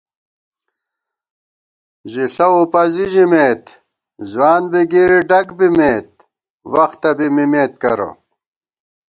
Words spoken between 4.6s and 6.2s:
بی گِری ڈگ بِمېت،